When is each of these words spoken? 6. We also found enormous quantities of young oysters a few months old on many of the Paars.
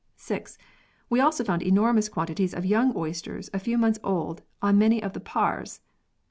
6. 0.15 0.57
We 1.11 1.19
also 1.19 1.43
found 1.43 1.61
enormous 1.61 2.09
quantities 2.09 2.55
of 2.55 2.65
young 2.65 2.91
oysters 2.97 3.51
a 3.53 3.59
few 3.59 3.77
months 3.77 3.99
old 4.03 4.41
on 4.59 4.79
many 4.79 5.03
of 5.03 5.13
the 5.13 5.19
Paars. 5.21 5.81